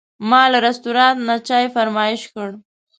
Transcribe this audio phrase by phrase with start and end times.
[0.29, 2.49] ما له رستورانت نه چای فرمایش کړ.